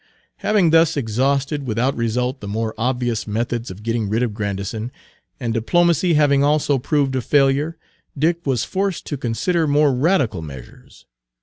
Having 0.37 0.71
thus 0.71 0.97
exhausted 0.97 1.67
without 1.67 1.95
result 1.95 2.39
the 2.41 2.47
more 2.47 2.73
obvious 2.75 3.27
methods 3.27 3.69
of 3.69 3.83
getting 3.83 4.09
rid 4.09 4.23
of 4.23 4.33
Grandison, 4.33 4.91
and 5.39 5.53
diplomacy 5.53 6.15
having 6.15 6.43
also 6.43 6.79
proved 6.79 7.15
a 7.15 7.21
failure, 7.21 7.77
Dick 8.17 8.43
was 8.43 8.63
forced 8.65 9.05
to 9.05 9.15
consider 9.15 9.67
more 9.67 9.93
radical 9.93 10.41
measures. 10.41 11.05